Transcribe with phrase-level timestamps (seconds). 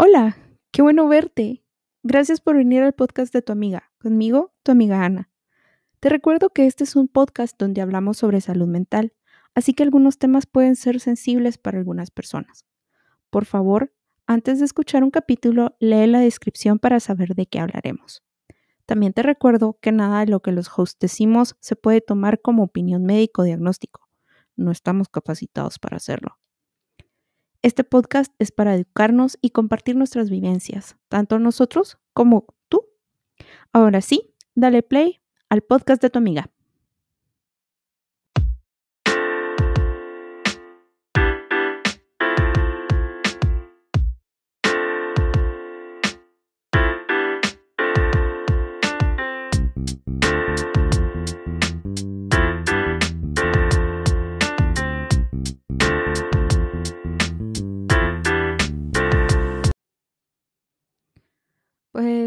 [0.00, 0.36] Hola,
[0.70, 1.64] qué bueno verte.
[2.04, 3.90] Gracias por venir al podcast de tu amiga.
[4.00, 5.28] Conmigo, tu amiga Ana.
[5.98, 9.12] Te recuerdo que este es un podcast donde hablamos sobre salud mental,
[9.56, 12.64] así que algunos temas pueden ser sensibles para algunas personas.
[13.28, 13.92] Por favor,
[14.28, 18.22] antes de escuchar un capítulo, lee la descripción para saber de qué hablaremos.
[18.86, 22.62] También te recuerdo que nada de lo que los hosts decimos se puede tomar como
[22.62, 24.08] opinión médico diagnóstico.
[24.54, 26.38] No estamos capacitados para hacerlo.
[27.60, 32.86] Este podcast es para educarnos y compartir nuestras vivencias, tanto nosotros como tú.
[33.72, 36.52] Ahora sí, dale play al podcast de tu amiga.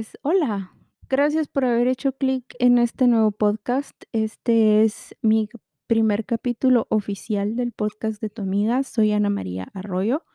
[0.01, 0.75] Pues hola,
[1.09, 3.95] gracias por haber hecho clic en este nuevo podcast.
[4.13, 5.47] Este es mi
[5.85, 8.81] primer capítulo oficial del podcast de tu amiga.
[8.81, 10.25] Soy Ana María Arroyo.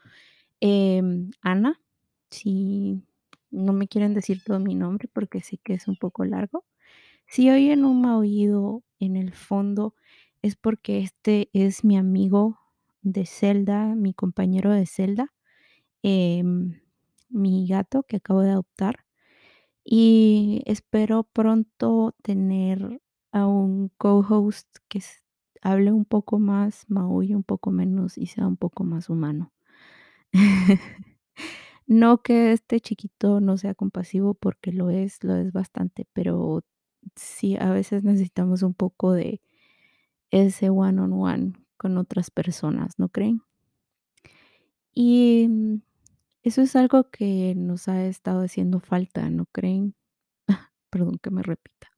[0.61, 1.81] Em, Ana,
[2.31, 3.03] si
[3.51, 6.65] no me quieren decir todo mi nombre porque sé que es un poco largo.
[7.27, 9.97] Si oyen un maullido en el fondo
[10.43, 12.61] es porque este es mi amigo
[13.03, 15.35] de celda, mi compañero de celda,
[16.05, 16.81] em,
[17.29, 19.06] mi gato que acabo de adoptar.
[19.89, 23.01] Y espero pronto tener
[23.33, 25.01] a un co-host que
[25.63, 29.53] hable un poco más, maulle un poco menos y sea un poco más humano.
[31.87, 36.65] No que este chiquito no sea compasivo porque lo es, lo es bastante, pero
[37.15, 39.41] sí, a veces necesitamos un poco de
[40.31, 43.43] ese one on one con otras personas, ¿no creen?
[44.95, 45.83] Y mm,
[46.47, 49.95] eso es algo que nos ha estado haciendo falta, ¿no creen?
[50.91, 51.89] Perdón que me repita.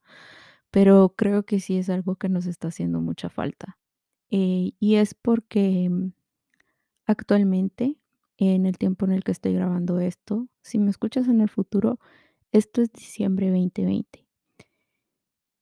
[0.71, 3.79] pero creo que sí es algo que nos está haciendo mucha falta.
[4.31, 5.91] Eh, y es porque
[7.07, 7.97] actualmente,
[8.39, 11.99] en el tiempo en el que estoy grabando esto, si me escuchas en el futuro,
[12.53, 14.27] esto es diciembre 2020.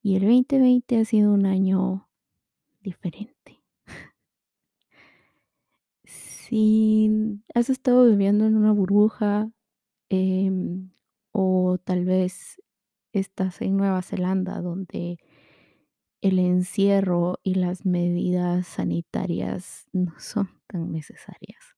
[0.02, 2.08] Y el 2020 ha sido un año
[2.80, 3.55] diferente.
[6.48, 7.10] Si
[7.54, 9.50] has estado viviendo en una burbuja
[10.08, 10.92] em,
[11.32, 12.62] o tal vez
[13.12, 15.18] estás en Nueva Zelanda donde
[16.20, 21.74] el encierro y las medidas sanitarias no son tan necesarias.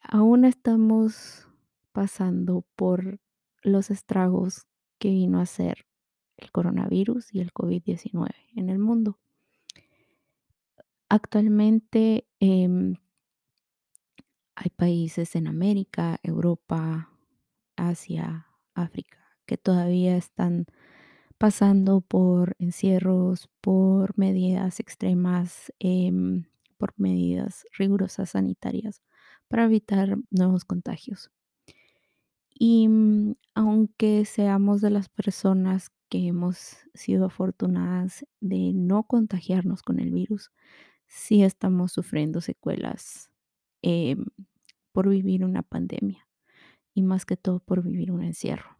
[0.00, 1.46] Aún estamos
[1.92, 3.20] pasando por
[3.62, 4.66] los estragos
[4.98, 5.86] que vino a hacer
[6.38, 9.20] el coronavirus y el COVID-19 en el mundo.
[11.08, 12.96] Actualmente em,
[14.62, 17.10] hay países en América, Europa,
[17.76, 20.66] Asia, África, que todavía están
[21.36, 26.44] pasando por encierros, por medidas extremas, em,
[26.78, 29.02] por medidas rigurosas sanitarias
[29.48, 31.32] para evitar nuevos contagios.
[32.54, 39.98] Y mm, aunque seamos de las personas que hemos sido afortunadas de no contagiarnos con
[39.98, 40.52] el virus,
[41.08, 43.30] sí estamos sufriendo secuelas
[43.82, 44.26] em,
[44.92, 46.28] por vivir una pandemia
[46.94, 48.76] y más que todo por vivir un encierro.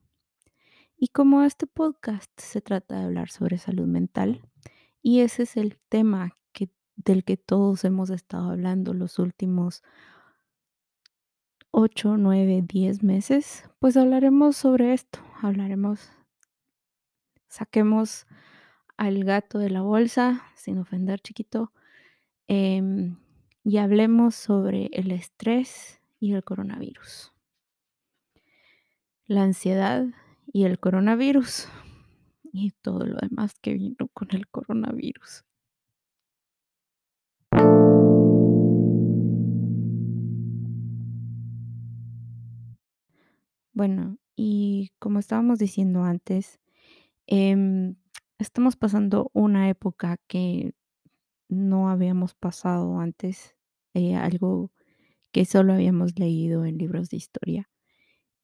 [0.97, 4.41] Y como este podcast se trata de hablar sobre salud mental,
[5.03, 9.83] y ese es el tema que, del que todos hemos estado hablando los últimos
[11.73, 16.13] 8, 9, 10 meses, pues hablaremos sobre esto, hablaremos,
[17.49, 18.27] saquemos
[18.97, 21.73] al gato de la bolsa, sin ofender chiquito,
[22.47, 23.17] em,
[23.65, 27.33] y hablemos sobre el estrés y el coronavirus,
[29.27, 30.07] la ansiedad
[30.53, 31.67] y el coronavirus.
[32.55, 35.45] y todo lo demás que vino con el coronavirus.
[43.73, 46.61] Bueno, y como estábamos diciendo antes,
[47.27, 47.97] em,
[48.39, 50.75] estamos pasando una época que
[51.49, 53.57] no habíamos pasado antes,
[53.95, 54.71] eh, algo
[55.33, 57.71] que solo habíamos leído en libros de historia.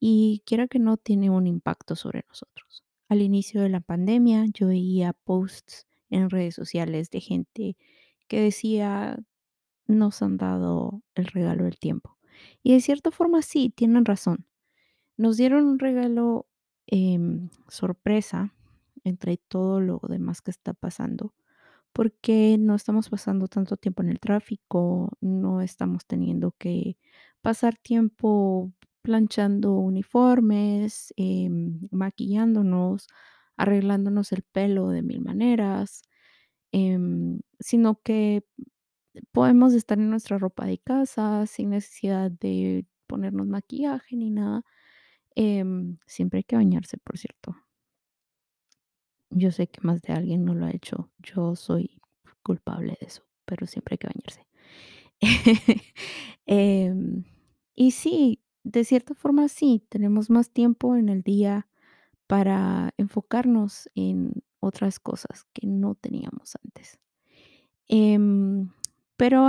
[0.00, 2.84] Y quiera que no, tiene un impacto sobre nosotros.
[3.08, 7.76] Al inicio de la pandemia, yo veía posts en redes sociales de gente
[8.28, 9.18] que decía,
[9.86, 12.18] nos han dado el regalo del tiempo.
[12.62, 14.46] Y de cierta forma sí, tienen razón.
[15.16, 16.46] Nos dieron un regalo
[16.86, 18.54] em, sorpresa
[19.04, 21.34] entre todo lo demás que está pasando,
[21.98, 26.96] porque no estamos pasando tanto tiempo en el tráfico, no estamos teniendo que
[27.42, 28.72] pasar tiempo
[29.02, 33.08] planchando uniformes, em, maquillándonos,
[33.56, 36.02] arreglándonos el pelo de mil maneras,
[36.72, 38.44] em, sino que
[39.32, 44.62] podemos estar en nuestra ropa de casa sin necesidad de ponernos maquillaje ni nada.
[45.36, 47.56] Em, siempre hay que bañarse, por cierto.
[49.30, 51.10] Yo sé que más de alguien no lo ha hecho.
[51.18, 52.00] Yo soy
[52.42, 54.46] culpable de eso, pero siempre hay que bañarse.
[56.46, 57.24] Em,
[57.74, 61.68] y sí, de cierta forma sí, tenemos más tiempo en el día
[62.26, 67.00] para enfocarnos en otras cosas que no teníamos antes.
[67.88, 68.70] Em,
[69.16, 69.48] pero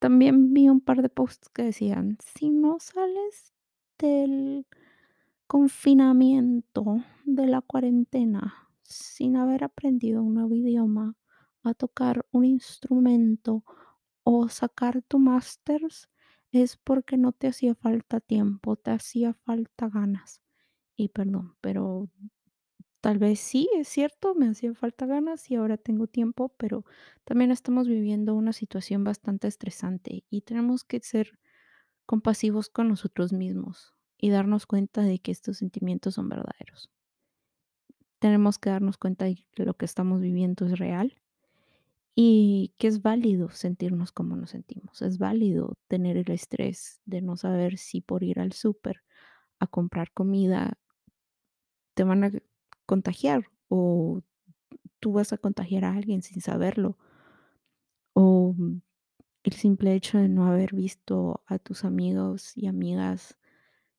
[0.00, 3.54] también vi un par de posts que decían, si no sales
[3.98, 4.66] del
[5.46, 11.16] confinamiento, de la cuarentena, sin haber aprendido un nuevo idioma,
[11.62, 13.64] a tocar un instrumento
[14.24, 16.10] o sacar tu másters,
[16.52, 20.42] es porque no te hacía falta tiempo, te hacía falta ganas.
[20.96, 22.08] Y perdón, pero
[23.00, 26.84] tal vez sí, es cierto, me hacían falta ganas y ahora tengo tiempo, pero
[27.24, 31.38] también estamos viviendo una situación bastante estresante y tenemos que ser
[32.06, 36.90] compasivos con nosotros mismos y darnos cuenta de que estos sentimientos son verdaderos.
[38.20, 41.20] Tenemos que darnos cuenta de que lo que estamos viviendo es real
[42.14, 45.02] y que es válido sentirnos como nos sentimos.
[45.02, 49.02] Es válido tener el estrés de no saber si por ir al súper
[49.58, 50.78] a comprar comida
[51.94, 52.30] te van a
[52.86, 54.20] contagiar o
[55.00, 56.98] tú vas a contagiar a alguien sin saberlo.
[58.14, 58.82] O mm,
[59.44, 63.38] el simple hecho de no haber visto a tus amigos y amigas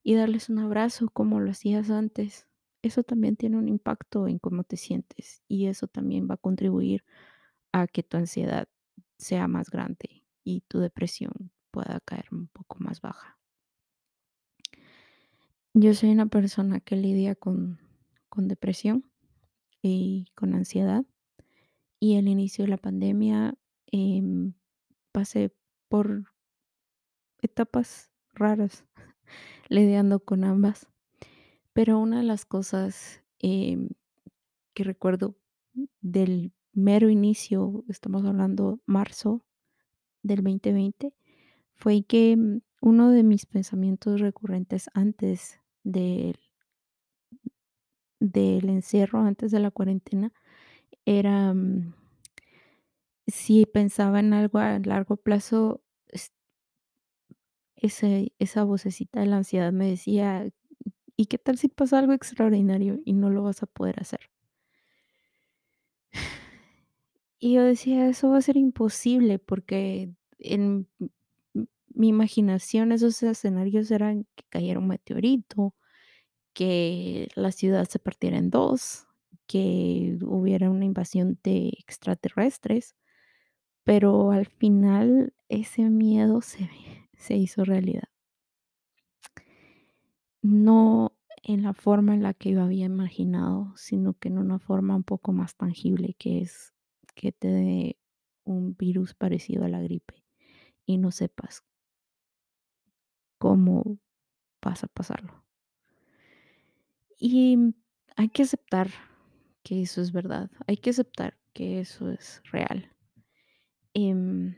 [0.04, 2.48] y darles un abrazo como lo hacías antes.
[2.82, 7.04] Eso también tiene un impacto en cómo te sientes y eso también va a contribuir
[7.72, 8.68] a que tu ansiedad
[9.18, 13.40] sea más grande y tu depresión pueda caer un poco más baja.
[15.74, 17.80] Yo soy una persona que lidia con,
[18.30, 19.10] con depresión
[19.82, 21.06] y con ansiedad
[22.00, 23.56] y al inicio de la pandemia
[23.92, 24.54] em,
[25.12, 25.56] pasé
[25.88, 26.26] por
[27.42, 28.86] etapas raras
[29.70, 30.88] lidiando con ambas,
[31.74, 33.90] pero una de las cosas em,
[34.74, 35.36] que recuerdo
[36.02, 39.44] del mero inicio, estamos hablando marzo
[40.24, 41.14] del 2020,
[41.76, 46.40] fue que mm, uno de mis pensamientos recurrentes antes del,
[48.20, 50.32] del encierro, antes de la cuarentena,
[51.06, 51.94] era mm,
[53.28, 55.82] si pensaba en algo a largo plazo,
[57.76, 60.48] esa vocecita de la ansiedad me decía,
[61.22, 64.22] ¿y qué tal si pasa algo extraordinario y no lo vas a poder hacer?
[67.40, 70.88] Y yo decía, eso va a ser imposible porque en
[71.94, 75.76] mi imaginación esos escenarios eran que cayera un meteorito,
[76.54, 79.08] que la ciudad se partiera en dos,
[79.48, 82.96] que hubiera una invasión de extraterrestres,
[83.84, 86.70] pero al final ese miedo se,
[87.18, 88.10] se hizo realidad.
[90.44, 91.11] No
[91.44, 95.04] en la forma en la que yo había imaginado, sino que en una forma un
[95.04, 96.74] poco más tangible, que es
[97.16, 97.98] que te dé
[98.44, 100.24] un virus parecido a la gripe
[100.86, 101.64] y no sepas
[103.38, 103.98] cómo
[104.62, 105.44] vas a pasarlo.
[107.18, 107.58] Y
[108.16, 108.90] hay que aceptar
[109.64, 112.92] que eso es verdad, hay que aceptar que eso es real.
[113.94, 114.58] Em,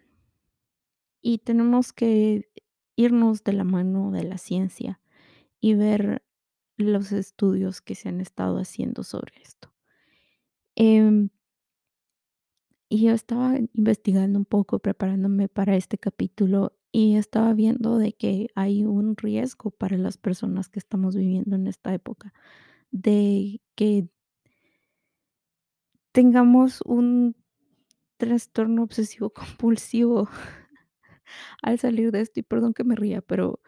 [1.22, 2.50] y tenemos que
[2.96, 5.02] irnos de la mano de la ciencia
[5.60, 6.24] y ver
[6.84, 9.74] los estudios que se han estado haciendo sobre esto.
[10.76, 11.30] Em,
[12.90, 18.50] y yo estaba investigando un poco, preparándome para este capítulo y estaba viendo de que
[18.56, 22.34] hay un riesgo para las personas que estamos viviendo en esta época,
[22.92, 24.08] de que
[26.12, 27.36] tengamos un
[28.18, 30.30] trastorno obsesivo compulsivo
[31.64, 32.40] al salir de esto.
[32.40, 33.60] Y perdón que me ría, pero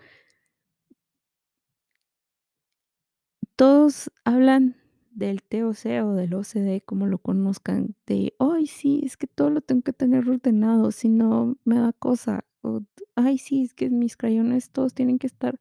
[3.56, 4.76] Todos hablan
[5.12, 9.62] del TOC o del OCD, como lo conozcan, de, ay, sí, es que todo lo
[9.62, 12.44] tengo que tener ordenado, si no me da cosa.
[12.62, 12.82] O,
[13.16, 15.60] ay, sí, es que mis crayones todos tienen que estar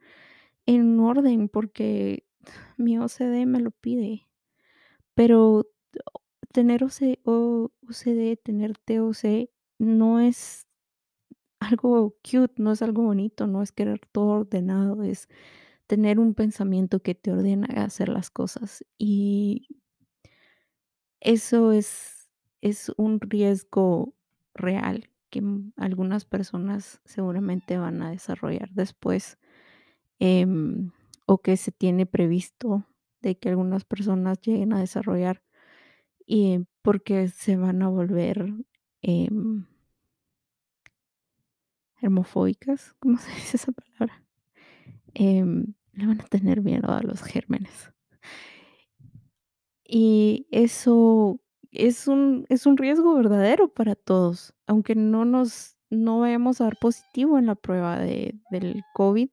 [0.66, 2.26] en orden porque
[2.76, 4.26] mi OCD me lo pide.
[5.14, 5.68] Pero
[6.52, 10.66] tener OC o OCD, tener TOC no es
[11.60, 15.28] algo cute, no es algo bonito, no es querer todo ordenado, es
[15.94, 18.84] tener un pensamiento que te ordena hacer las cosas.
[18.98, 19.68] Y
[21.20, 22.28] eso es,
[22.62, 24.12] es un riesgo
[24.54, 25.40] real que
[25.76, 29.38] algunas personas seguramente van a desarrollar después
[30.18, 30.90] em,
[31.26, 32.84] o que se tiene previsto
[33.22, 35.44] de que algunas personas lleguen a desarrollar,
[36.26, 38.52] y porque se van a volver,
[39.00, 39.64] em
[42.00, 44.24] germofóbicas, ¿cómo se dice esa palabra?
[45.14, 47.92] Em, le van a tener miedo a los gérmenes.
[49.86, 56.60] Y eso es un es un riesgo verdadero para todos, aunque no nos no vayamos
[56.60, 59.28] a dar positivo en la prueba de del COVID,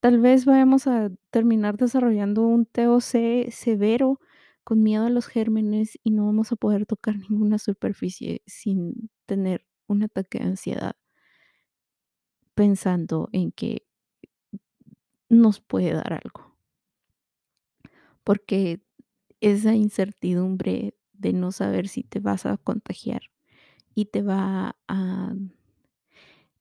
[0.00, 4.20] tal vez vayamos a terminar desarrollando un TOC severo
[4.64, 9.66] con miedo a los gérmenes y no vamos a poder tocar ninguna superficie sin tener
[9.88, 10.94] un ataque de ansiedad
[12.54, 13.86] pensando en que
[15.30, 16.54] nos puede dar algo.
[18.24, 18.82] Porque
[19.40, 23.22] esa incertidumbre de no saber si te vas a contagiar
[23.94, 25.34] y te va a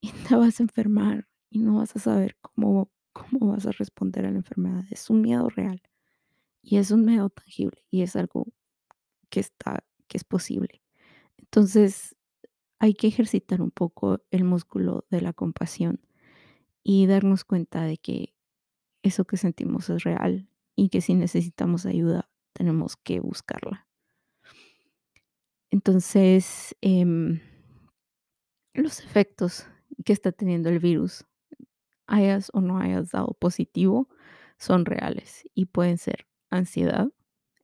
[0.01, 4.25] y te vas a enfermar y no vas a saber cómo cómo vas a responder
[4.25, 4.85] a la enfermedad.
[4.91, 5.81] Es un miedo real
[6.61, 8.47] y es un miedo tangible y es algo
[9.29, 10.81] que está que es posible.
[11.37, 12.15] Entonces,
[12.79, 16.01] hay que ejercitar un poco el músculo de la compasión
[16.83, 18.33] y darnos cuenta de que
[19.03, 23.87] eso que sentimos es real y que si necesitamos ayuda tenemos que buscarla.
[25.71, 27.39] Entonces, em,
[28.73, 29.67] los efectos
[30.03, 31.25] que está teniendo el virus,
[32.07, 34.09] hayas o no hayas dado positivo,
[34.57, 37.09] son reales y pueden ser ansiedad,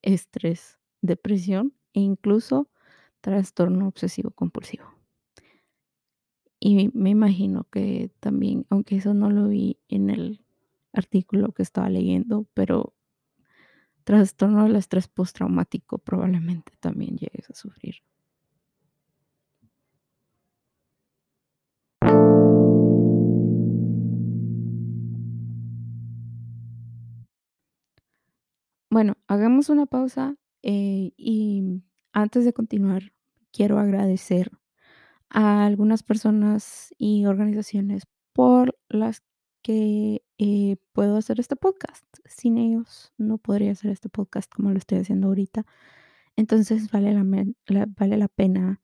[0.02, 2.70] estrés, depresión e incluso
[3.22, 4.86] trastorno obsesivo compulsivo.
[6.60, 10.45] Y me imagino que también, aunque eso no lo vi en el
[10.96, 12.94] artículo que estaba leyendo, pero
[14.04, 17.96] trastorno del estrés postraumático probablemente también llegues a sufrir.
[28.90, 31.84] Bueno, hagamos una pausa, eh, y
[32.14, 33.12] antes de continuar,
[33.52, 34.52] quiero agradecer
[35.30, 39.22] a algunas personas y organizaciones por las
[39.66, 42.06] que, eh, puedo hacer este podcast.
[42.26, 45.66] Sin ellos no podría hacer este podcast como lo estoy haciendo ahorita.
[46.36, 47.24] Entonces vale la
[47.68, 48.80] la vale la pena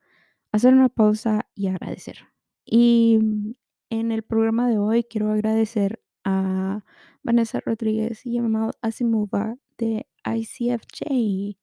[0.51, 2.29] hacer una pausa y agradecer.
[2.65, 3.53] Y, mm,
[3.91, 6.83] en el programa de hoy quiero agradecer a
[7.23, 11.59] Vanessa Rodríguez y Amal Asimova de ICFJ,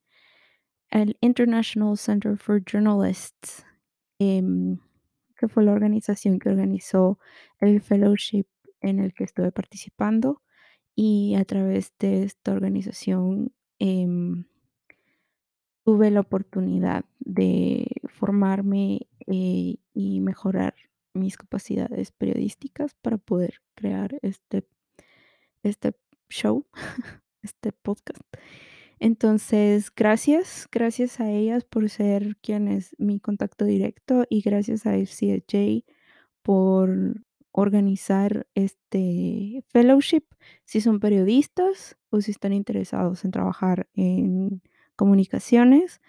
[0.91, 3.65] el International Center for Journalists,
[4.19, 4.79] em,
[5.37, 7.19] que fue la organización que organizó
[7.59, 8.45] el fellowship
[8.81, 10.41] en el que estuve participando,
[10.95, 14.45] y a través de esta organización, em
[15.85, 20.75] tuve la oportunidad de formarme, eh, y mejorar
[21.13, 24.67] mis capacidades periodísticas para poder crear este
[25.63, 25.93] este
[26.29, 26.65] show,
[27.43, 28.21] este podcast.
[28.99, 35.85] Entonces, gracias, gracias a ellas por ser quienes mi contacto directo y gracias a ICFJ
[36.41, 36.89] por
[37.59, 40.23] organizar este fellowship.
[40.65, 44.61] Si son periodistas o si están interesados en trabajar en
[44.95, 46.01] comunicaciones,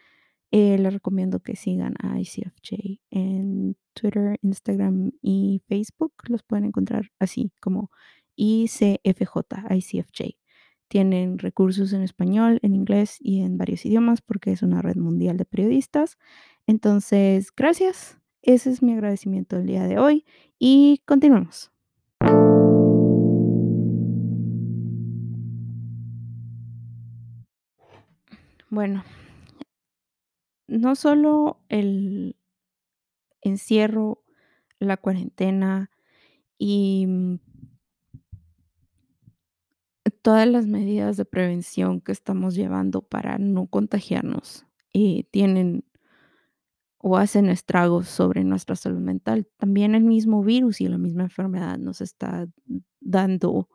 [0.53, 6.13] eh, les recomiendo que sigan a ICFJ en Twitter, Instagram y Facebook.
[6.29, 7.91] Los pueden encontrar así como
[8.37, 9.37] ICFJ,
[9.71, 10.37] ICFJ.
[10.89, 15.37] Tienen recursos en español, en inglés y en varios idiomas porque es una red mundial
[15.37, 16.19] de periodistas.
[16.67, 18.20] Entonces, gracias.
[18.43, 20.25] Ese es mi agradecimiento del día de hoy
[20.59, 21.71] y continuemos.
[28.69, 29.05] Bueno.
[30.69, 32.37] No solo el
[33.41, 34.23] encierro,
[34.79, 35.91] la cuarentena
[36.59, 37.39] y mm
[40.23, 45.85] todas las medidas de prevención que estamos llevando para no contagiarnos, eh, tienen
[47.01, 49.49] o hacen estragos sobre nuestra salud mental.
[49.59, 52.47] También el mismo virus y la misma enfermedad nos está
[53.01, 53.69] dando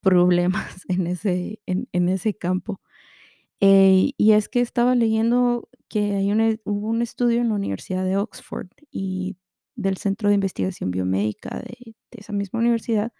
[0.00, 2.80] problemas en ese en ese campo.
[3.60, 8.04] Eh, y es que estaba leyendo que hay e hubo un estudio en la Universidad
[8.06, 9.36] de Oxford y
[9.76, 13.12] del Centro de Investigación Biomédica de de esa misma universidad,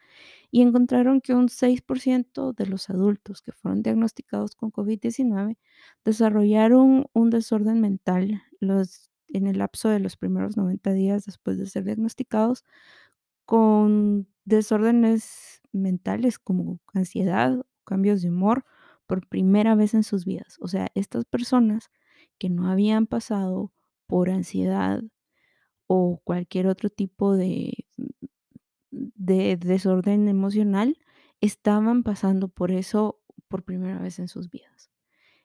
[0.50, 5.56] y encontraron que un 6% de los adultos que fueron diagnosticados con COVID-19
[6.04, 11.66] desarrollaron un desorden mental los en el lapso de los primeros 90 días después de
[11.66, 12.64] ser diagnosticados
[13.46, 18.64] con desórdenes mentales como ansiedad, cambios de humor,
[19.06, 20.56] por primera vez en sus vidas.
[20.60, 21.90] O sea, estas personas
[22.38, 23.72] que no habían pasado
[24.06, 25.02] por ansiedad
[25.86, 27.86] o cualquier otro tipo de
[28.90, 30.98] de desorden emocional,
[31.40, 34.90] estaban pasando por eso por primera vez en sus vidas.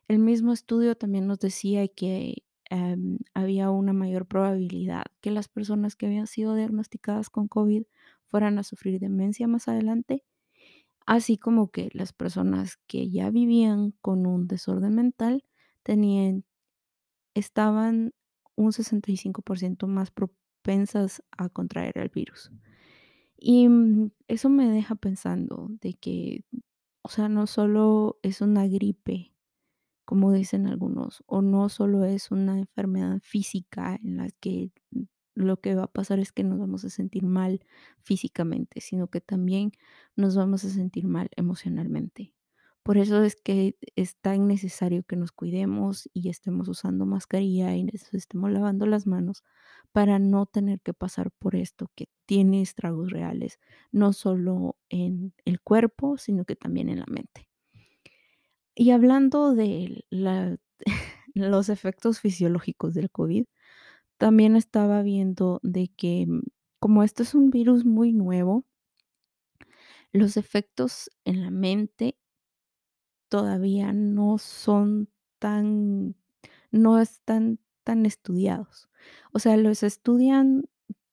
[0.07, 5.95] El mismo estudio también nos decía que em, había una mayor probabilidad que las personas
[5.95, 7.83] que habían sido diagnosticadas con COVID
[8.25, 10.23] fueran a sufrir demencia más adelante,
[11.05, 15.43] así como que las personas que ya vivían con un desorden mental
[15.83, 16.43] tenían,
[17.35, 18.13] estaban
[18.55, 22.51] un 65% más propensas a contraer el virus.
[23.37, 26.43] Y mm, eso me deja pensando de que,
[27.03, 29.34] o sea, no solo es una gripe
[30.05, 34.71] como dicen algunos, o no solo es una enfermedad física en la que
[35.35, 37.59] lo que va a pasar es que nos vamos a sentir mal
[38.03, 39.71] físicamente, sino que también
[40.15, 42.33] nos vamos a sentir mal emocionalmente.
[42.83, 47.83] Por eso es que es tan necesario que nos cuidemos y estemos usando mascarilla y
[47.83, 49.43] nos estemos lavando las manos
[49.91, 53.59] para no tener que pasar por esto que tiene estragos reales,
[53.91, 57.49] no solo en el cuerpo, sino que también en la mente.
[58.77, 60.57] Y hablando de la
[61.33, 63.45] los efectos fisiológicos del COVID,
[64.17, 66.41] también estaba viendo de que, mm,
[66.79, 68.65] como esto es un virus muy nuevo,
[70.11, 72.17] los efectos en la mente
[73.31, 76.15] todavía no son tan
[76.71, 78.89] no están tan estudiados.
[79.33, 80.65] O sea, los estudian,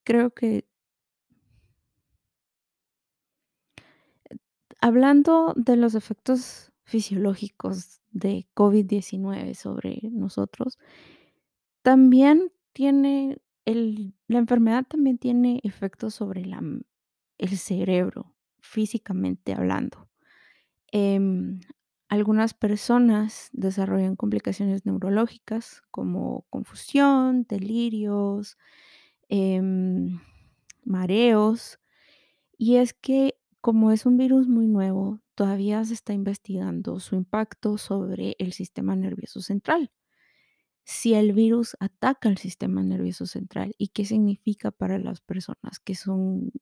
[0.04, 0.66] creo que
[4.80, 10.78] hablando de los efectos fisiológicos de COVID-19 sobre nosotros,
[11.82, 16.62] también tiene el la enfermedad también tiene efectos sobre la
[17.38, 20.08] el cerebro, físicamente hablando.
[20.92, 21.60] Em,
[22.08, 28.58] algunas personas desarrollan complicaciones neurológicas como confusión, delirios,
[29.28, 30.20] em,
[30.84, 31.78] mareos,
[32.58, 37.78] y es que como es un virus muy nuevo, todavía se está investigando su impacto
[37.78, 39.92] sobre el sistema nervioso central.
[40.84, 45.94] Si el virus ataca el sistema nervioso central y qué significa para las personas que
[45.94, 46.52] son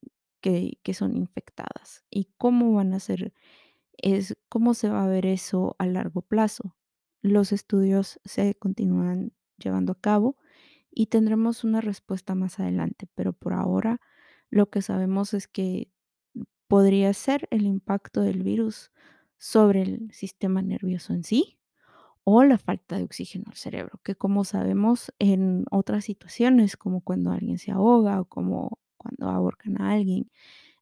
[0.42, 3.34] que son infectadas y cómo van a ser
[3.98, 6.76] es cómo se va a ver eso a largo plazo.
[7.22, 10.38] Los estudios se continúan llevando a cabo
[10.90, 14.00] y tendremos una respuesta más adelante, pero por ahora
[14.50, 15.90] lo que sabemos es que
[16.70, 18.92] podría ser el impacto del virus
[19.38, 21.58] sobre el sistema nervioso en sí
[22.24, 27.32] o la falta de oxígeno al cerebro, que como sabemos en otras situaciones, como cuando
[27.32, 30.30] alguien se ahoga o como cuando ahorcan a alguien,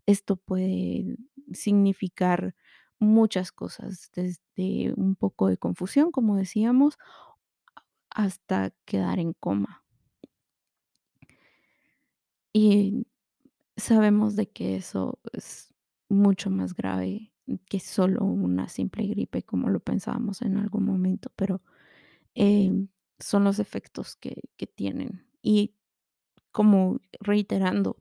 [0.07, 1.17] esto puede
[1.53, 2.55] significar
[3.01, 6.99] muchas cosas, desde un poco de confusión, como decíamos,
[8.11, 9.83] hasta quedar en coma.
[12.53, 13.07] Y
[13.77, 15.68] sabemos de que eso es
[16.09, 17.33] mucho más grave
[17.69, 21.63] que solo una simple gripe, como lo pensábamos en algún momento, pero,
[22.35, 22.89] em,
[23.21, 25.27] son los efectos que que tienen.
[25.43, 25.75] Y
[26.53, 27.99] como reiterando,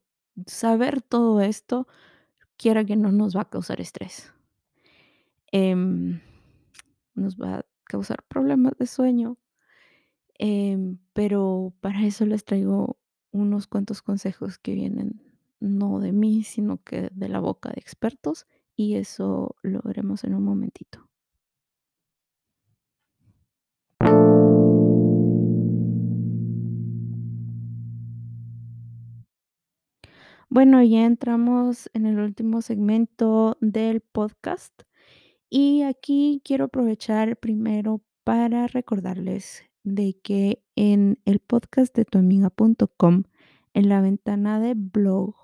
[0.47, 1.87] saber todo esto,
[2.57, 4.33] quiera que no, nos va a causar estrés.
[5.51, 6.19] Em,
[7.15, 9.37] nos va a causar problemas de sueño,
[10.39, 12.97] em, pero para eso les traigo
[13.31, 15.21] unos cuantos consejos que vienen
[15.59, 20.35] no de mí, sino que de la boca de expertos, y eso lo veremos en
[20.35, 21.07] un momentito.
[30.49, 34.73] Bueno, ya entramos en el último segmento del podcast
[35.49, 43.23] y aquí quiero aprovechar primero para recordarles de que en el podcast de tuamiga.com,
[43.73, 45.35] en la ventana de blog,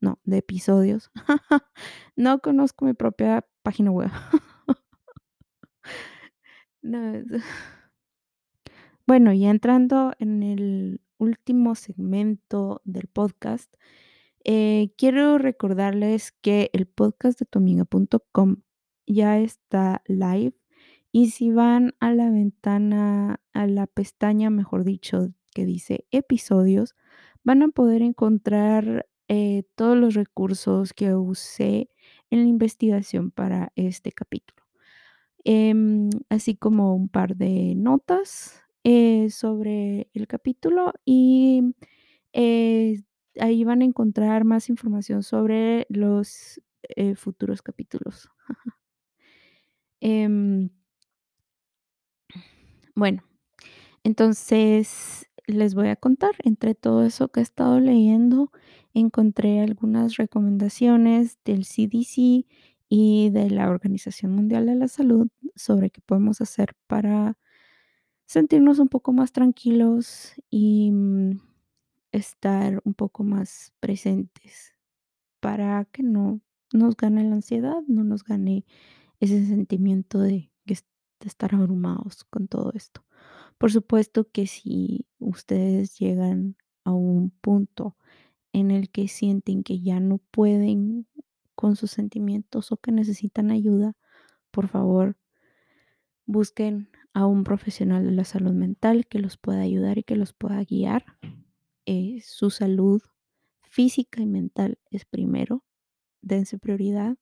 [0.00, 1.10] no, de episodios,
[2.16, 4.10] no conozco mi propia página web.
[6.82, 7.00] No,
[9.06, 13.74] Bueno, ya entrando en el último segmento del podcast,
[14.44, 18.56] eh, quiero recordarles que el podcast de tuamiga.com
[19.06, 20.54] ya está live
[21.12, 26.94] y si van a la ventana, a la pestaña, mejor dicho, que dice episodios,
[27.44, 31.88] van a poder encontrar, eh, todos los recursos que usé
[32.30, 34.62] en la investigación para este capítulo.
[35.44, 41.74] Em, así como un par de notas, eh, sobre el capítulo y,
[42.32, 43.02] eh,
[43.40, 46.60] ahí van a encontrar más información sobre los,
[47.16, 48.28] futuros capítulos.
[50.00, 50.70] Em
[52.94, 53.24] bueno,
[54.04, 58.50] entonces les voy a contar, entre todo eso que he estado leyendo,
[58.94, 62.46] encontré algunas recomendaciones del CDC
[62.88, 67.36] y de la Organización Mundial de la Salud sobre qué podemos hacer para
[68.26, 71.40] sentirnos un poco más tranquilos y mm,
[72.12, 74.74] estar un poco más presentes
[75.40, 76.40] para que no
[76.72, 78.64] nos gane la ansiedad, no nos gane
[79.20, 83.04] ese sentimiento de, de estar abrumados con todo esto.
[83.64, 87.96] Por supuesto que si ustedes llegan a un punto
[88.52, 91.06] en el que sienten que ya no pueden
[91.54, 93.96] con sus sentimientos o que necesitan ayuda,
[94.50, 95.16] por favor,
[96.26, 100.34] busquen a un profesional de la salud mental que los pueda ayudar y que los
[100.34, 101.06] pueda guiar.
[101.86, 103.00] Eh, su salud
[103.62, 105.64] física y mental es primero,
[106.20, 107.16] dense prioridad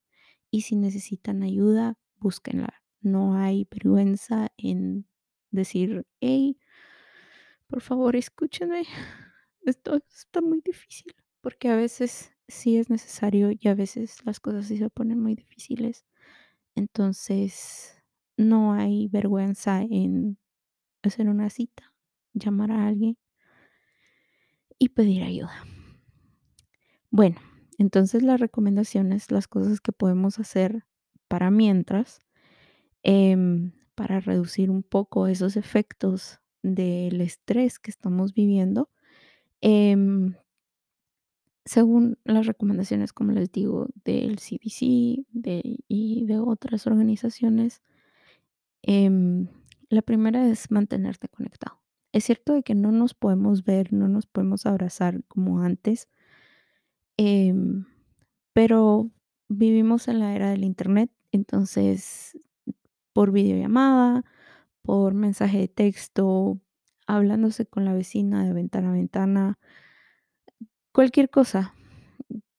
[0.51, 2.83] y si necesitan ayuda, búsquenla.
[3.01, 5.07] No hay vergüenza en
[5.53, 6.59] decir, hey,
[7.69, 8.83] por favor, escúchenme.
[9.65, 14.67] Esto está muy difícil, porque a veces sí es necesario y a veces las cosas
[14.67, 16.05] sí se ponen muy difíciles.
[16.77, 17.97] Entonces,
[18.37, 20.39] no hay vergüenza en
[21.03, 21.95] hacer una cita,
[22.35, 23.19] llamar a alguien
[24.79, 25.65] y pedir ayuda.
[27.11, 27.37] Bueno,
[27.79, 30.85] entonces las recomendaciones, las cosas que podemos hacer
[31.29, 32.21] para mientras,
[33.03, 38.91] em, para reducir un poco esos efectos del estrés que estamos viviendo.
[39.63, 40.35] em,
[41.65, 45.25] según las recomendaciones, como les digo, del CDC
[45.89, 47.83] y de otras organizaciones,
[48.83, 49.49] em,
[49.89, 51.81] la primera es mantenerte conectado.
[52.13, 56.09] Es cierto de que no nos podemos ver, no nos podemos abrazar como antes,
[57.17, 57.85] em,
[58.53, 59.11] pero
[59.49, 62.37] vivimos en la era del Internet, entonces
[63.13, 64.25] por videollamada,
[64.83, 66.61] por mensaje de texto,
[67.07, 69.59] hablándose con la vecina de ventana a ventana,
[70.93, 71.75] cualquier cosa,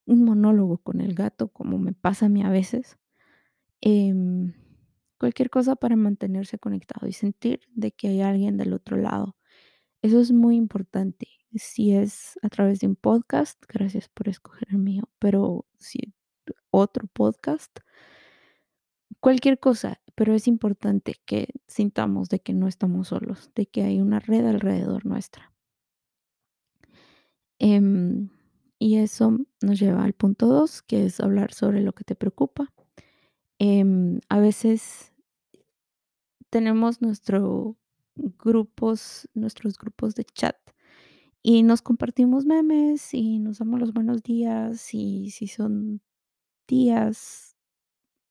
[0.05, 2.97] un monólogo con el gato, como me pasa a mí a veces,
[3.81, 4.53] em,
[5.19, 9.37] cualquier cosa para mantenerse conectado y sentir de que hay alguien del otro lado.
[10.03, 11.27] Eso es muy importante.
[11.55, 16.13] Si es a través de un podcast, gracias por escoger el mío, pero si
[16.71, 17.79] otro podcast,
[19.19, 23.99] cualquier cosa, pero es importante que sintamos de que no estamos solos, de que hay
[24.01, 25.51] una red alrededor nuestra.
[27.59, 28.29] Em,
[28.79, 32.73] y eso nos lleva al punto 2, que es hablar sobre lo que te preocupa.
[33.59, 35.13] Em, a veces
[36.49, 37.77] tenemos nuestro
[38.15, 40.55] grupos, nuestros grupos de chat
[41.41, 46.01] y nos compartimos memes y nos damos los buenos días y si son
[46.65, 47.52] tías,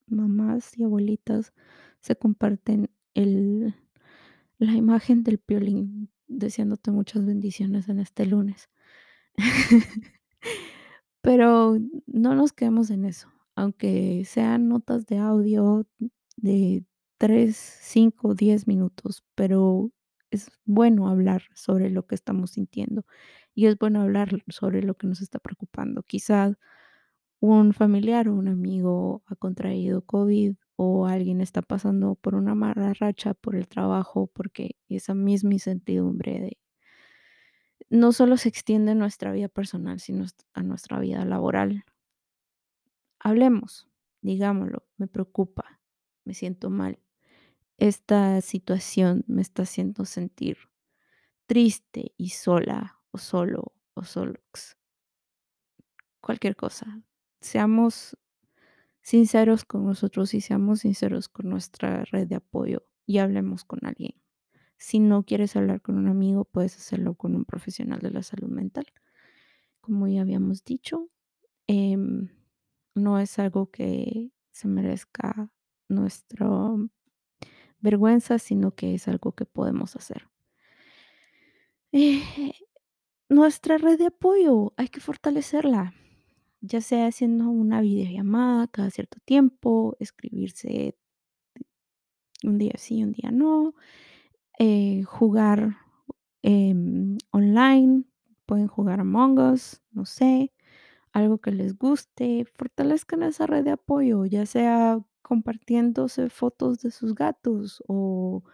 [0.06, 1.52] mamás y abuelitas,
[2.00, 3.74] se comparten el,
[4.58, 8.70] la imagen del piolín deseándote muchas bendiciones en este lunes.
[11.22, 15.86] Pero no nos quedemos en eso, aunque sean notas de audio
[16.36, 16.84] de
[17.18, 19.92] 3, 5, 10 minutos, pero
[20.32, 23.06] es bueno hablar sobre lo que estamos sintiendo
[23.54, 26.02] y es bueno hablar sobre lo que nos está preocupando.
[26.02, 26.56] Quizás
[27.42, 32.94] un familiar o un amigo ha contraído COVID o alguien está pasando por una mala
[32.94, 36.58] racha por el trabajo, porque esa misma incertidumbre de
[37.90, 40.24] no solo se extiende en nuestra vida personal, sino
[40.54, 41.84] a nuestra vida laboral.
[43.18, 43.88] Hablemos,
[44.20, 45.80] digámoslo, me preocupa,
[46.24, 47.00] me siento mal.
[47.76, 50.58] Esta situación me está haciendo sentir
[51.46, 54.76] triste y sola o solo o solos.
[56.20, 57.02] Cualquier cosa.
[57.42, 58.16] Seamos
[59.02, 64.14] sinceros con nosotros y seamos sinceros con nuestra red de apoyo y hablemos con alguien.
[64.78, 68.48] Si no quieres hablar con un amigo, puedes hacerlo con un profesional de la salud
[68.48, 68.86] mental.
[69.80, 71.08] Como ya habíamos dicho,
[71.66, 72.28] em,
[72.94, 75.50] no es algo que se merezca
[75.88, 76.48] nuestra
[77.80, 80.28] vergüenza, sino que es algo que podemos hacer.
[81.90, 82.22] Eh,
[83.28, 85.92] nuestra red de apoyo hay que fortalecerla,
[86.62, 90.96] ya sea haciendo una videollamada cada cierto tiempo, escribirse
[92.44, 93.74] un día sí, un día no,
[94.58, 95.76] eh, jugar
[96.42, 98.04] em, online,
[98.46, 100.52] pueden jugar Among Us, no sé,
[101.12, 107.14] algo que les guste, fortalezcan esa red de apoyo, ya sea compartiéndose fotos de sus
[107.14, 108.44] gatos o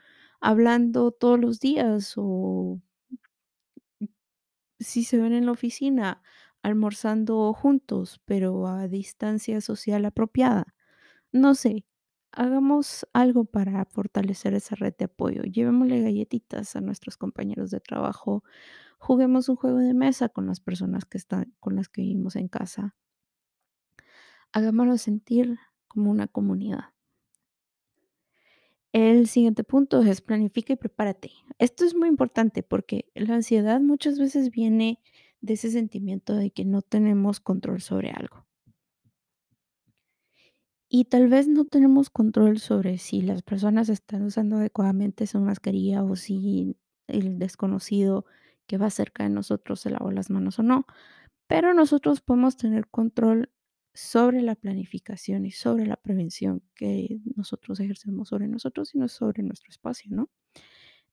[0.41, 2.81] hablando todos los días o
[4.79, 6.23] si se ven en la oficina
[6.63, 10.75] almorzando juntos, pero a distancia social apropiada.
[11.33, 11.85] No sé,
[12.33, 15.43] hagamos algo para fortalecer esa red de apoyo.
[15.45, 18.45] Llevémosle galletitas a nuestros compañeros de trabajo.
[18.99, 22.49] Juguemos un juego de mesa con las personas que están, con las que vivimos en
[22.49, 22.97] casa.
[24.53, 26.93] Hagámoslos sentir como una comunidad.
[28.93, 31.33] El siguiente punto es planifica y prepárate.
[31.59, 35.01] Esto es muy importante porque la ansiedad muchas veces viene
[35.41, 38.47] de ese sentimiento de que no tenemos control sobre algo.
[40.91, 46.03] Y tal vez no tenemos control sobre si las personas están usando adecuadamente su mascarilla
[46.03, 48.25] o si el desconocido
[48.67, 50.87] que va cerca de nosotros se lavó las manos o no.
[51.49, 53.51] Pero nosotros podemos tener control
[53.95, 59.43] sobre la planificación y sobre la prevención que nosotros ejercemos sobre nosotros y no sobre
[59.43, 60.31] nuestro espacio, ¿no?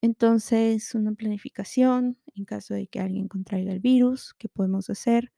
[0.01, 5.31] Entonces, una planificación en caso de que alguien contraiga el virus, ¿qué podemos hacer?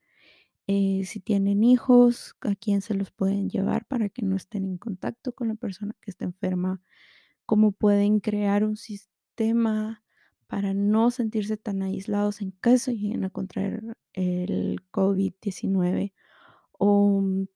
[0.68, 4.78] Eh, si tienen hijos, a quién se los pueden llevar para que no estén en
[4.78, 6.82] contacto con la persona que está enferma,
[7.46, 10.04] cómo pueden crear un sistema
[10.48, 13.82] para no sentirse tan aislados en caso lleguen a contraer
[14.14, 16.12] el COVID-19
[16.72, 17.46] o mm,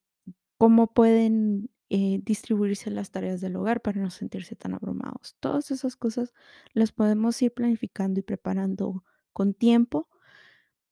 [0.59, 5.37] cómo pueden eh, distribuirse las tareas del hogar para no sentirse tan abrumados.
[5.41, 6.33] Todas esas cosas
[6.73, 10.09] las podemos ir planificando y preparando con tiempo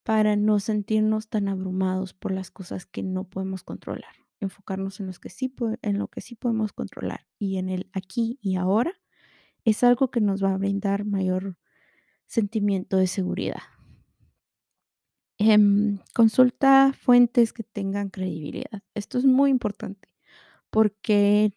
[0.02, 4.14] para no sentirnos tan abrumados por las cosas que no podemos controlar.
[4.40, 8.38] Enfocarnos en, los que sí, en lo que sí podemos controlar y en el aquí
[8.42, 8.92] y ahora
[9.64, 11.56] es algo que nos va a brindar mayor
[12.26, 13.62] sentimiento de seguridad.
[15.38, 18.82] Em, consulta fuentes que tengan credibilidad.
[18.94, 20.09] Esto es muy importante
[20.70, 21.52] porque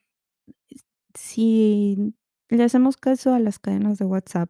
[1.13, 2.15] si
[2.49, 4.49] le hacemos caso a las cadenas de WhatsApp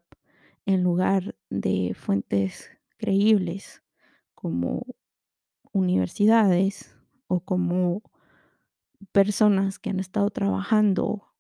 [0.66, 3.84] en lugar de fuentes creíbles
[4.34, 4.86] como
[5.72, 6.96] universidades
[7.28, 8.02] o como
[9.12, 11.34] personas que han estado trabajando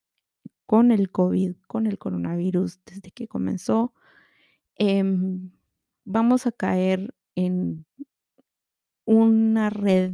[0.65, 3.93] con el COVID, con el coronavirus desde que comenzó,
[4.75, 5.51] em,
[6.05, 7.85] vamos a caer en
[9.05, 10.13] una red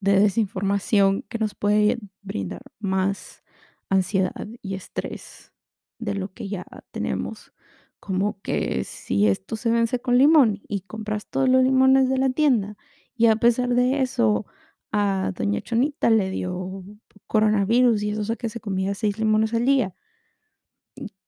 [0.00, 3.42] de desinformación que nos puede brindar más
[3.90, 5.52] ansiedad y estrés
[5.98, 7.52] de lo que ya tenemos.
[8.00, 12.30] Como que si esto se vence con limón y compras todos los limones de la
[12.30, 12.76] tienda
[13.14, 14.46] y a pesar de eso
[14.92, 16.84] a doña Chonita le dio
[17.26, 19.94] coronavirus y eso sé que se comía seis limones al día.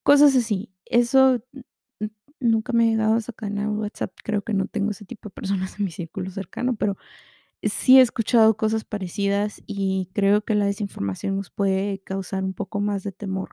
[0.02, 0.72] Cosas así.
[0.86, 1.44] Eso
[2.40, 4.12] nunca me ha llegado a esa cadena de WhatsApp.
[4.24, 6.96] Creo que no tengo ese tipo de personas en mi círculo cercano, pero
[7.62, 12.80] sí he escuchado cosas parecidas y creo que la desinformación nos puede causar un poco
[12.80, 13.50] más de temor,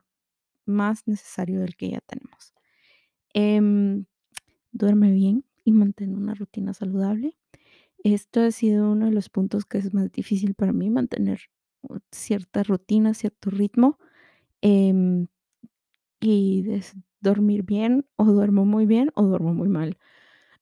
[0.66, 2.54] más necesario del que ya tenemos.
[3.34, 4.06] Em,
[4.72, 7.36] duerme bien y mantén una rutina saludable.
[8.04, 11.40] Esto ha sido uno de los puntos que es más difícil para mí, mantener
[12.12, 13.98] cierta rutina, cierto ritmo.
[14.62, 15.28] Em,
[16.20, 16.64] y
[17.20, 19.98] dormir bien, o duermo muy bien, o duermo muy mal.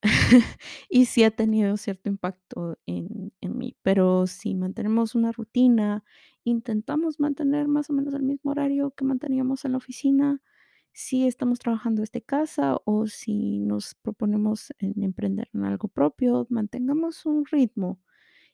[0.88, 6.04] y sí ha tenido cierto impacto en, en mí, pero si mantenemos una rutina,
[6.44, 10.40] intentamos mantener más o menos el mismo horario que manteníamos en la oficina,
[10.92, 17.24] si estamos trabajando desde casa o si nos proponemos en emprender en algo propio, mantengamos
[17.24, 18.00] un ritmo.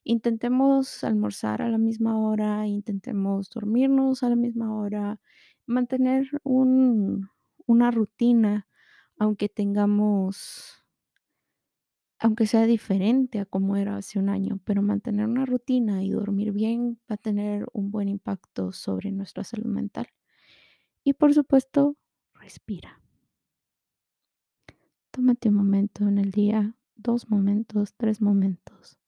[0.04, 5.20] Intentemos almorzar a la misma hora, intentemos dormirnos a la misma hora,
[5.66, 7.30] mantener un,
[7.66, 8.68] una rutina,
[9.18, 10.83] aunque tengamos
[12.24, 16.52] aunque sea diferente a como era hace un año, pero mantener una rutina y dormir
[16.52, 20.08] bien va a tener un buen impacto sobre nuestra salud mental.
[21.02, 21.98] Y por supuesto,
[22.32, 23.02] respira.
[25.10, 28.98] Tómate un momento en el día, dos momentos, tres momentos,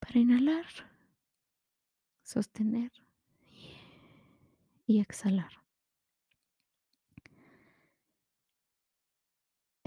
[0.00, 0.66] para inhalar,
[2.24, 2.90] sostener
[4.88, 5.61] y exhalar.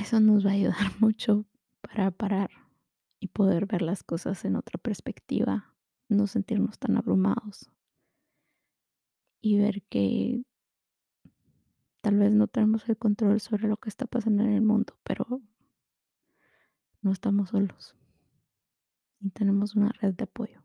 [0.06, 1.48] Eso nos va a ayudar mucho
[1.82, 2.52] para parar
[3.20, 5.74] y poder ver las cosas en otra perspectiva,
[6.10, 7.72] no sentirnos tan abrumados
[9.42, 10.44] y ver que
[12.02, 15.42] tal vez no tenemos el control sobre lo que está pasando en el mundo, pero
[17.02, 17.96] no estamos solos
[19.20, 20.62] y tenemos una red de apoyo.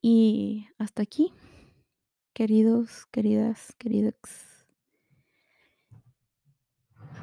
[0.00, 1.34] Y hasta aquí,
[2.32, 4.47] queridos, queridas, queridos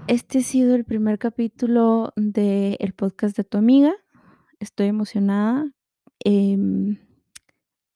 [0.07, 3.93] este ha sido el primer capítulo del podcast de tu amiga.
[4.59, 5.71] Estoy emocionada.
[6.19, 6.97] Em,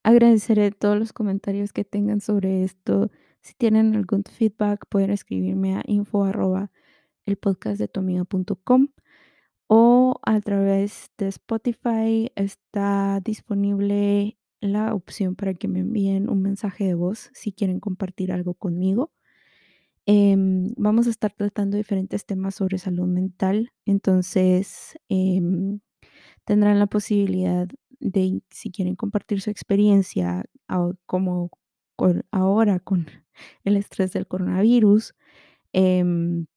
[0.03, 3.11] agradeceré todos los comentarios que tengan sobre esto.
[3.41, 6.71] Si tienen algún feedback, pueden escribirme a info arroba
[7.25, 7.37] el
[7.77, 7.87] de
[9.67, 16.85] o a través de Spotify está disponible la opción para que me envíen un mensaje
[16.85, 19.11] de voz si quieren compartir algo conmigo.
[20.11, 25.81] Em, vamos a estar tratando diferentes temas sobre salud mental, entonces em,
[26.45, 27.67] tendrán la posibilidad
[27.99, 30.45] de si quieren compartir su experiencia
[31.05, 31.51] como
[32.31, 33.07] ahora con
[33.65, 35.15] el estrés del coronavirus.
[35.73, 36.47] em,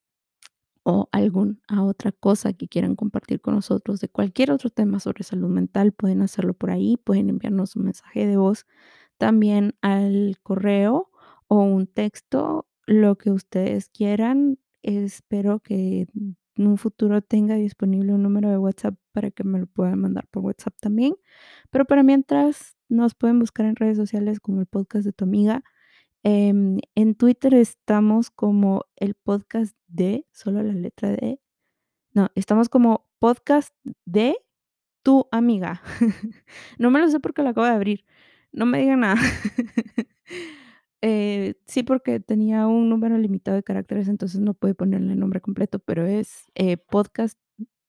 [0.84, 5.48] o alguna otra cosa que quieran compartir con nosotros de cualquier otro tema sobre salud
[5.48, 8.66] mental, pueden hacerlo por ahí, pueden enviarnos un mensaje de voz
[9.18, 11.10] también al correo
[11.48, 14.58] o un texto, lo que ustedes quieran.
[14.82, 19.66] Espero que en un futuro tenga disponible un número de WhatsApp para que me lo
[19.66, 21.14] puedan mandar por WhatsApp también.
[21.70, 25.64] Pero para mientras, nos pueden buscar en redes sociales como el podcast de tu amiga
[26.24, 31.40] Em, en Twitter estamos como el podcast de, solo la letra D.
[32.12, 33.74] No, estamos como podcast
[34.04, 34.36] de
[35.02, 35.82] tu amiga.
[36.78, 38.04] No me lo sé porque lo acabo de abrir.
[38.52, 39.20] No me digan nada.
[41.02, 45.40] Eh, sí, porque tenía un número limitado de caracteres, entonces no pude ponerle el nombre
[45.40, 47.38] completo, pero es eh, podcast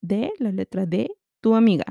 [0.01, 1.85] de, la letra D, tu amiga.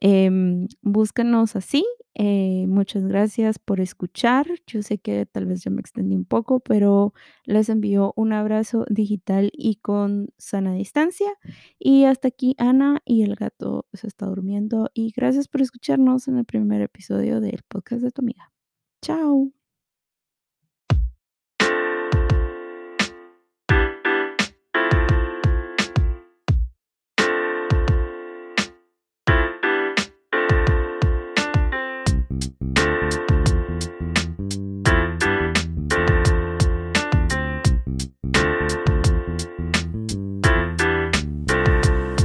[0.00, 1.84] Em, búscanos así.
[2.20, 4.46] eh, muchas gracias por escuchar.
[4.66, 7.12] Yo sé que tal vez yo me extendí un poco, pero
[7.44, 11.28] les envío un abrazo digital y con sana distancia.
[11.78, 14.90] Y hasta aquí Ana y el gato se está durmiendo.
[14.94, 18.52] Y gracias por escucharnos en el primer episodio del podcast de tu amiga.
[19.02, 19.57] Chao.